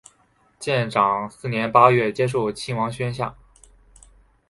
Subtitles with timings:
[0.57, 3.35] 建长四年八月接受亲王宣下。